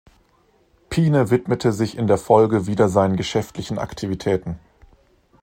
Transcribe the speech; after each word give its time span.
Pine 0.89 1.29
widmete 1.29 1.71
sich 1.71 1.95
in 1.95 2.07
der 2.07 2.17
Folge 2.17 2.65
wieder 2.65 2.89
seinen 2.89 3.17
geschäftlichen 3.17 3.77
Aktivitäten. 3.77 4.57